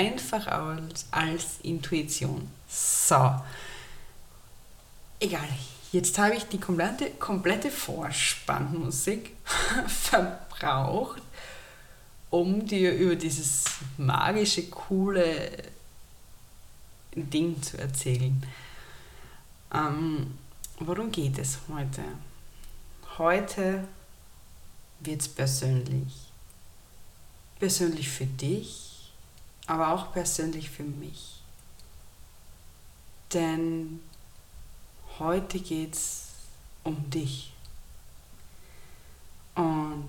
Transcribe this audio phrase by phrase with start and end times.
[0.00, 2.48] Einfach als, als Intuition.
[2.66, 3.34] So.
[5.20, 5.48] Egal.
[5.92, 9.36] Jetzt habe ich die komplette, komplette Vorspannmusik
[9.86, 11.20] verbraucht,
[12.30, 13.64] um dir über dieses
[13.98, 15.50] magische, coole
[17.14, 18.42] Ding zu erzählen.
[19.74, 20.38] Ähm,
[20.78, 22.04] worum geht es heute?
[23.18, 23.86] Heute
[25.00, 26.14] wird es persönlich.
[27.58, 28.89] Persönlich für dich,
[29.70, 31.40] aber auch persönlich für mich.
[33.32, 34.00] Denn
[35.20, 36.24] heute geht es
[36.82, 37.52] um dich.
[39.54, 40.08] Und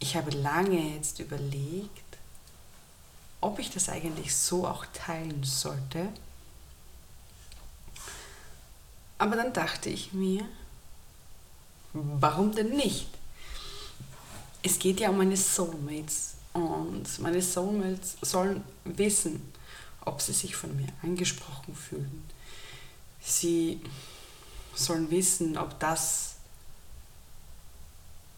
[0.00, 2.18] ich habe lange jetzt überlegt,
[3.40, 6.08] ob ich das eigentlich so auch teilen sollte.
[9.16, 10.44] Aber dann dachte ich mir,
[11.92, 13.06] warum denn nicht?
[14.64, 19.52] Es geht ja um meine Soulmates und meine Soulmates sollen wissen,
[20.04, 22.24] ob sie sich von mir angesprochen fühlen.
[23.20, 23.80] Sie
[24.74, 26.36] sollen wissen, ob das,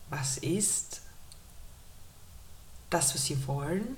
[0.08, 1.02] was ist,
[2.88, 3.96] das, was sie wollen,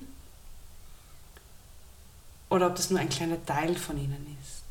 [2.49, 4.61] oder ob das nur ein kleiner Teil von ihnen ist.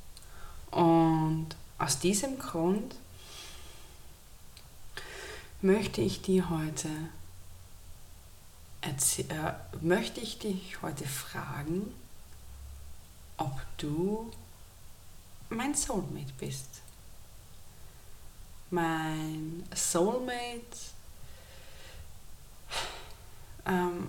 [0.72, 2.94] Und aus diesem Grund
[5.60, 6.88] möchte ich dir heute
[8.82, 11.94] äh, möchte ich dich heute fragen,
[13.36, 14.30] ob du
[15.50, 16.68] mein Soulmate bist.
[18.70, 20.62] Mein Soulmate,
[23.66, 24.08] ähm,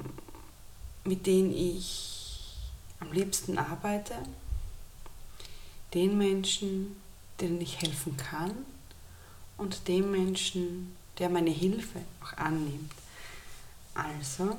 [1.04, 2.56] mit dem ich
[3.00, 4.16] am liebsten arbeite,
[5.94, 7.00] den Menschen,
[7.40, 8.66] denen ich helfen kann
[9.58, 13.03] und dem Menschen, der meine Hilfe auch annimmt.
[13.94, 14.58] Also,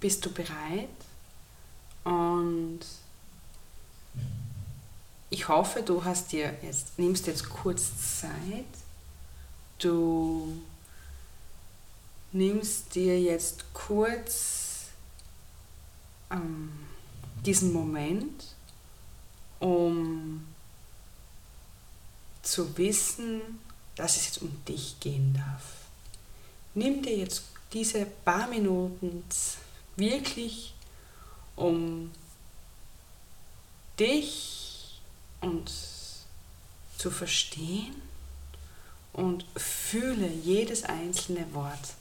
[0.00, 0.88] bist du bereit?
[2.04, 2.80] Und
[5.30, 8.64] ich hoffe, du hast dir jetzt, nimmst jetzt kurz Zeit.
[9.78, 10.62] Du
[12.32, 14.86] nimmst dir jetzt kurz
[16.30, 16.72] ähm,
[17.44, 18.54] diesen Moment,
[19.60, 20.46] um
[22.42, 23.40] zu wissen,
[23.96, 25.83] dass es jetzt um dich gehen darf.
[26.74, 29.24] Nimm dir jetzt diese paar Minuten
[29.96, 30.74] wirklich,
[31.56, 32.10] um
[33.98, 35.00] dich
[35.40, 35.70] und
[36.98, 37.94] zu verstehen
[39.12, 41.94] und fühle jedes einzelne Wort,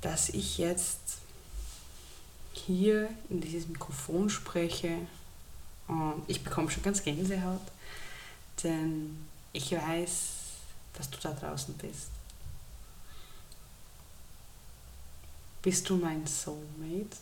[0.00, 1.00] das ich jetzt
[2.52, 4.98] hier in dieses Mikrofon spreche.
[5.88, 7.60] Und ich bekomme schon ganz Gänsehaut,
[8.62, 10.28] denn ich weiß,
[10.94, 12.10] dass du da draußen bist.
[15.62, 17.16] Bist du mein Soulmate?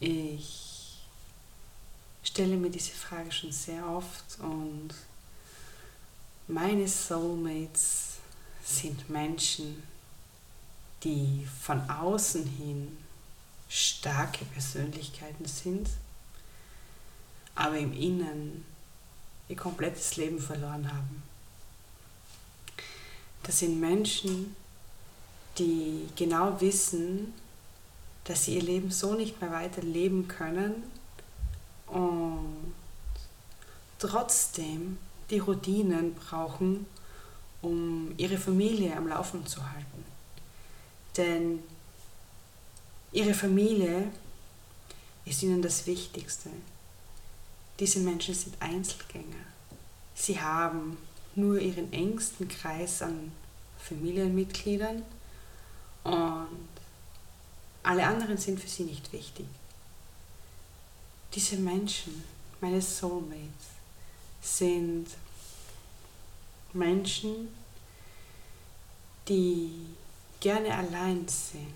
[0.00, 0.96] Ich
[2.22, 4.94] stelle mir diese Frage schon sehr oft und
[6.46, 8.16] meine Soulmates
[8.64, 9.82] sind Menschen,
[11.04, 12.96] die von außen hin
[13.68, 15.90] starke Persönlichkeiten sind,
[17.54, 18.64] aber im Innen
[19.48, 21.22] ihr komplettes Leben verloren haben.
[23.42, 24.56] Das sind Menschen,
[25.58, 27.34] die genau wissen,
[28.24, 30.82] dass sie ihr Leben so nicht mehr weiter leben können
[31.86, 32.74] und
[33.98, 34.98] trotzdem
[35.30, 36.86] die Routinen brauchen,
[37.62, 40.04] um ihre Familie am Laufen zu halten.
[41.16, 41.60] Denn
[43.12, 44.10] ihre Familie
[45.24, 46.50] ist ihnen das Wichtigste.
[47.80, 49.44] Diese Menschen sind Einzelgänger.
[50.14, 50.98] Sie haben
[51.34, 53.32] nur ihren engsten Kreis an
[53.78, 55.02] Familienmitgliedern
[56.04, 56.68] und
[57.82, 59.46] alle anderen sind für sie nicht wichtig.
[61.34, 62.24] Diese Menschen,
[62.60, 63.68] meine Soulmates,
[64.40, 65.06] sind
[66.72, 67.54] Menschen,
[69.28, 69.94] die
[70.40, 71.74] gerne allein sind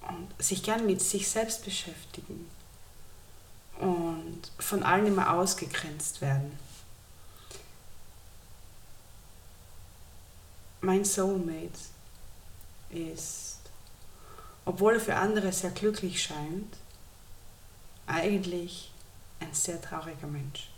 [0.00, 2.48] und sich gern mit sich selbst beschäftigen
[3.78, 6.58] und von allen immer ausgegrenzt werden.
[10.80, 11.78] Mein Soulmate
[12.92, 13.58] ist,
[14.64, 16.76] obwohl er für andere sehr glücklich scheint,
[18.06, 18.92] eigentlich
[19.40, 20.70] ein sehr trauriger Mensch.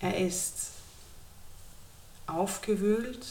[0.00, 0.70] Er ist
[2.26, 3.26] aufgewühlt,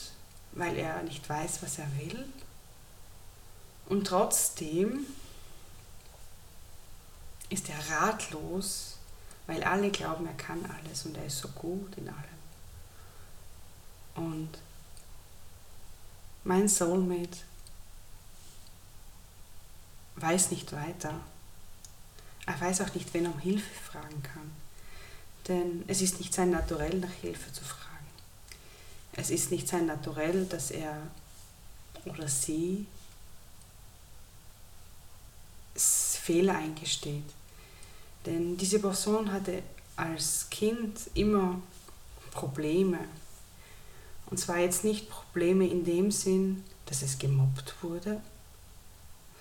[0.54, 2.25] weil er nicht weiß, was er will.
[3.88, 5.06] Und trotzdem
[7.50, 8.98] ist er ratlos,
[9.48, 12.31] weil alle glauben, er kann alles und er ist so gut in allem.
[14.16, 14.50] Und
[16.43, 17.38] mein Soulmate
[20.15, 21.19] weiß nicht weiter.
[22.45, 24.51] Er weiß auch nicht, wen er um Hilfe fragen kann.
[25.47, 27.81] Denn es ist nicht sein Naturell, nach Hilfe zu fragen.
[29.13, 31.07] Es ist nicht sein Naturell, dass er
[32.05, 32.85] oder sie
[35.75, 37.23] Fehler eingesteht.
[38.25, 39.63] Denn diese Person hatte
[39.95, 41.61] als Kind immer
[42.31, 42.99] Probleme.
[44.31, 48.22] Und zwar jetzt nicht Probleme in dem Sinn, dass es gemobbt wurde,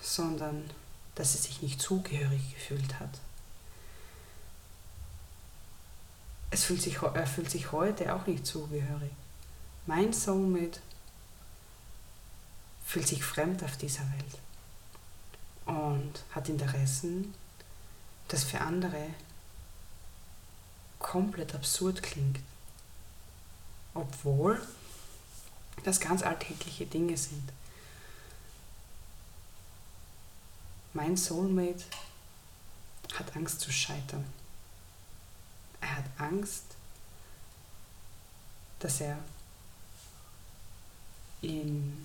[0.03, 0.69] sondern
[1.15, 3.21] dass es sich nicht zugehörig gefühlt hat.
[6.51, 9.13] Es fühlt sich, er fühlt sich heute auch nicht zugehörig.
[9.87, 10.81] Mein Soulmate
[12.85, 14.39] fühlt sich fremd auf dieser Welt
[15.67, 17.33] und hat Interessen,
[18.27, 19.07] das für andere
[20.99, 22.41] komplett absurd klingt,
[23.95, 24.61] obwohl
[25.85, 27.53] das ganz alltägliche Dinge sind.
[30.93, 31.85] Mein Soulmate
[33.15, 34.25] hat Angst zu scheitern.
[35.81, 36.65] Er hat Angst,
[38.81, 39.19] dass er
[41.43, 42.05] in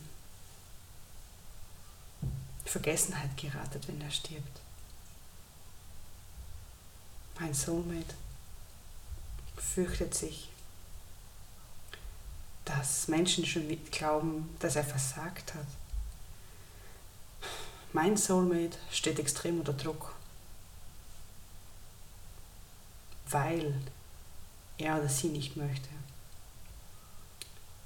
[2.65, 4.61] Vergessenheit geratet, wenn er stirbt.
[7.39, 8.15] Mein Soulmate
[9.57, 10.49] fürchtet sich,
[12.65, 15.67] dass Menschen schon glauben, dass er versagt hat.
[17.93, 20.15] Mein Soulmate steht extrem unter Druck,
[23.29, 23.73] weil
[24.77, 25.89] er oder sie nicht möchte,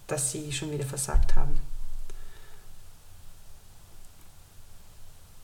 [0.07, 1.59] dass sie schon wieder versagt haben.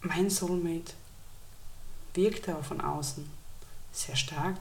[0.01, 0.93] Mein Soulmate
[2.13, 3.29] wirkt aber von außen
[3.91, 4.59] sehr stark.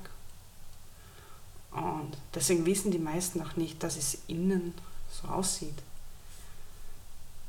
[1.75, 4.75] Und deswegen wissen die meisten auch nicht, dass es innen
[5.11, 5.83] so aussieht.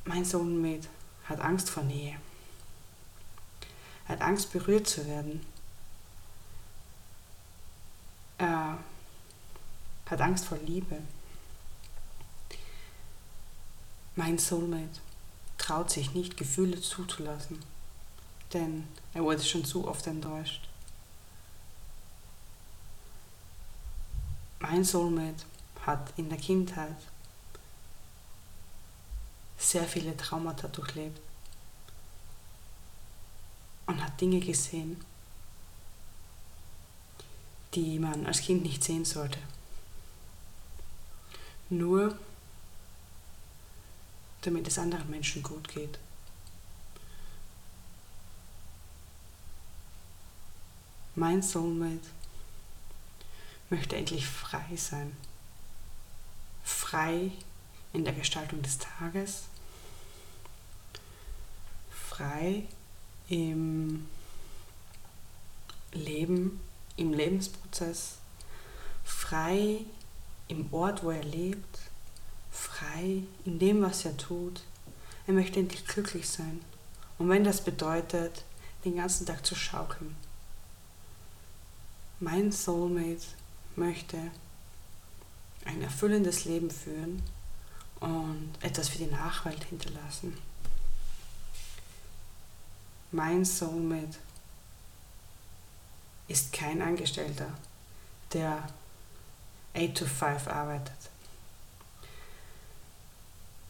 [0.03, 0.87] Mein Soulmate
[1.25, 2.17] hat Angst vor Nähe.
[4.07, 5.45] Er hat Angst, berührt zu werden.
[8.37, 8.77] Er
[10.05, 10.97] hat Angst vor Liebe.
[14.15, 15.01] Mein Soulmate
[15.57, 17.59] traut sich nicht, Gefühle zuzulassen,
[18.53, 20.67] denn er wurde schon zu oft enttäuscht.
[24.75, 25.45] Mein Soulmate
[25.85, 26.97] hat in der Kindheit
[29.57, 31.17] sehr viele Traumata durchlebt
[33.85, 34.99] und hat Dinge gesehen,
[37.73, 39.39] die man als Kind nicht sehen sollte.
[41.69, 42.19] Nur
[44.41, 45.97] damit es anderen Menschen gut geht.
[51.15, 52.09] Mein Soulmate
[53.69, 55.15] möchte endlich frei sein.
[56.63, 57.31] Frei
[57.93, 59.43] in der Gestaltung des Tages,
[61.89, 62.63] frei
[63.29, 64.07] im
[65.93, 66.59] Leben,
[66.97, 68.15] im Lebensprozess,
[69.03, 69.79] frei
[70.47, 71.79] im Ort, wo er lebt,
[72.51, 74.61] frei in dem, was er tut.
[75.27, 76.61] Er möchte endlich glücklich sein.
[77.17, 78.43] Und wenn das bedeutet,
[78.83, 80.15] den ganzen Tag zu schaukeln.
[82.19, 83.25] Mein Soulmate
[83.77, 84.17] möchte
[85.65, 87.21] ein erfüllendes Leben führen
[87.99, 90.37] und etwas für die Nachwelt hinterlassen
[93.15, 94.17] mein Soulmate
[96.27, 97.47] ist kein Angestellter,
[98.33, 98.67] der
[99.73, 100.97] 8 to 5 arbeitet.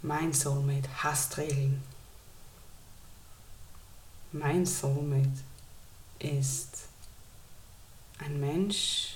[0.01, 1.83] Mein Soulmate hasst Regeln.
[4.31, 5.43] Mein Soulmate
[6.17, 6.87] ist
[8.17, 9.14] ein Mensch,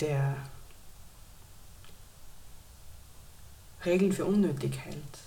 [0.00, 0.36] der
[3.84, 5.18] Regeln für unnötig hält,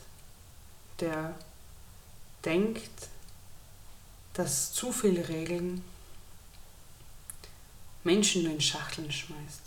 [1.00, 1.36] der
[2.44, 3.10] denkt,
[4.34, 5.84] dass zu viele Regeln
[8.04, 9.62] Menschen in Schachteln schmeißt.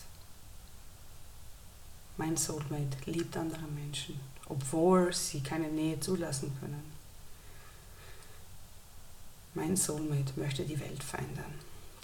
[2.16, 6.92] Mein Soulmate liebt andere Menschen, obwohl sie keine Nähe zulassen können.
[9.54, 11.54] Mein Soulmate möchte die Welt verändern,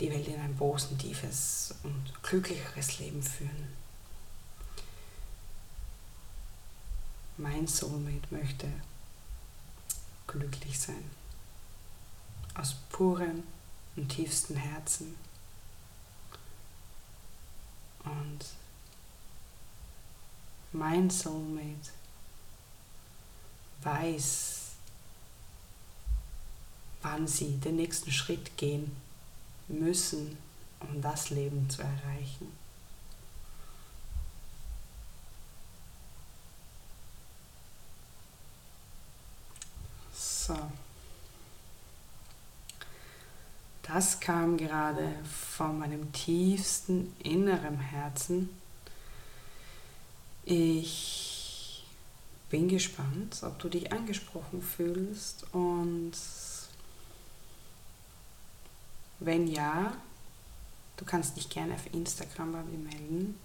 [0.00, 3.72] die Welt in ein positives und glücklicheres Leben führen.
[7.36, 8.68] Mein Soulmate möchte
[10.26, 11.10] glücklich sein.
[12.54, 13.42] Aus purem
[13.96, 15.16] und tiefstem Herzen.
[18.04, 18.44] Und
[20.72, 21.90] mein Soulmate
[23.82, 24.60] weiß,
[27.02, 29.03] wann sie den nächsten Schritt gehen
[29.68, 30.36] müssen,
[30.80, 32.52] um das Leben zu erreichen.
[40.12, 40.56] So.
[43.82, 48.50] Das kam gerade von meinem tiefsten inneren Herzen.
[50.44, 51.84] Ich
[52.50, 56.12] bin gespannt, ob du dich angesprochen fühlst und
[59.24, 59.92] wenn ja,
[60.96, 63.38] du kannst dich gerne auf Instagram bei mir melden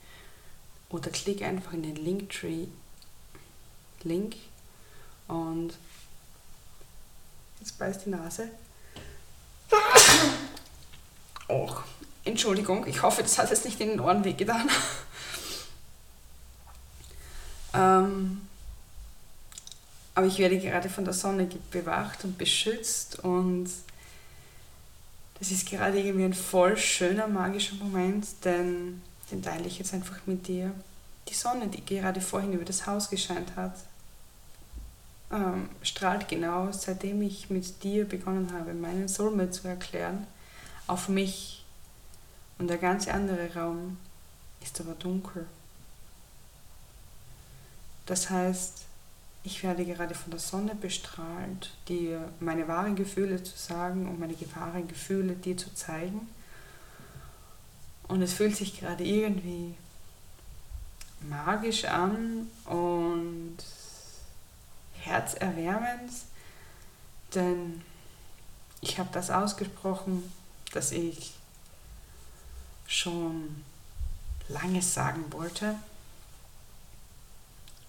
[0.90, 2.68] oder klick einfach in den Linktree
[4.04, 4.36] Link
[5.28, 5.74] und
[7.60, 8.50] jetzt beißt die Nase.
[11.52, 11.68] Oh,
[12.26, 14.70] Entschuldigung, ich hoffe, das hat jetzt nicht in den Ohren wehgetan.
[17.74, 18.48] ähm,
[20.14, 23.68] aber ich werde gerade von der Sonne bewacht und beschützt und
[25.40, 30.18] das ist gerade irgendwie ein voll schöner, magischer Moment, denn den teile ich jetzt einfach
[30.26, 30.72] mit dir.
[31.30, 33.76] Die Sonne, die gerade vorhin über das Haus gescheint hat,
[35.32, 40.28] ähm, strahlt genau, seitdem ich mit dir begonnen habe, meinen Soulmate zu erklären,
[40.88, 41.64] auf mich.
[42.58, 43.98] Und der ganze andere Raum
[44.62, 45.46] ist aber dunkel.
[48.06, 48.86] Das heißt,
[49.50, 54.36] ich werde gerade von der Sonne bestrahlt, dir meine wahren Gefühle zu sagen und meine
[54.56, 56.30] wahren Gefühle dir zu zeigen.
[58.08, 59.74] Und es fühlt sich gerade irgendwie
[61.22, 63.58] magisch an und
[65.00, 66.12] herzerwärmend,
[67.34, 67.82] denn
[68.82, 70.32] ich habe das ausgesprochen,
[70.74, 71.34] dass ich
[72.86, 73.64] schon
[74.48, 75.76] lange sagen wollte.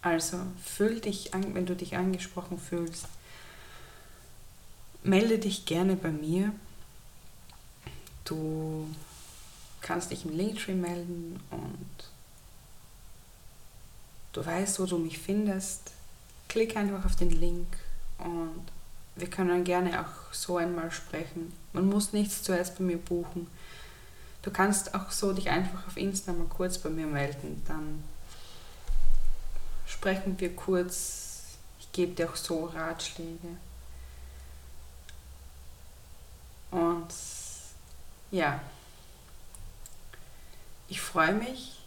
[0.02, 3.06] Also fühl dich, an, wenn du dich angesprochen fühlst,
[5.02, 6.52] melde dich gerne bei mir.
[8.24, 8.88] Du
[9.82, 12.10] kannst dich im Linktree melden und
[14.32, 15.92] du weißt, wo du mich findest.
[16.48, 17.66] Klick einfach auf den Link
[18.18, 18.64] und
[19.16, 21.52] wir können gerne auch so einmal sprechen.
[21.72, 23.46] Man muss nichts zuerst bei mir buchen.
[24.42, 27.62] Du kannst auch so dich einfach auf Insta mal kurz bei mir melden.
[27.66, 28.02] Dann
[30.00, 31.58] sprechen wir kurz.
[31.78, 33.58] Ich gebe dir auch so Ratschläge.
[36.70, 37.08] Und
[38.30, 38.62] ja,
[40.88, 41.82] ich freue mich.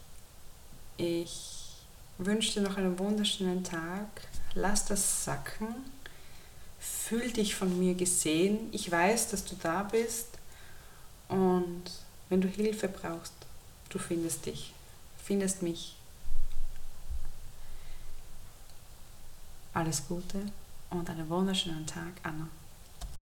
[0.98, 1.72] Ich
[2.20, 4.08] wünsche dir noch einen wunderschönen Tag.
[4.54, 5.74] Lass das sacken.
[6.80, 8.70] Fühl dich von mir gesehen.
[8.74, 10.28] Ich weiß, dass du da bist.
[11.30, 11.86] Und
[12.30, 13.34] wenn du Hilfe brauchst,
[13.90, 14.72] du findest dich,
[15.18, 15.96] findest mich.
[19.76, 20.38] Alles Gute
[20.92, 22.48] und einen wunderschönen Tag, Anna.